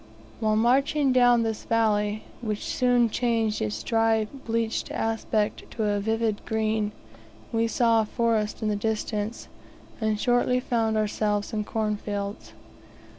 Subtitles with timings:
[0.39, 6.43] While marching down this valley which soon changed its dry, bleached aspect to a vivid
[6.43, 6.91] green
[7.51, 9.47] we saw a forest in the distance,
[10.01, 12.53] and shortly found ourselves in corn fields.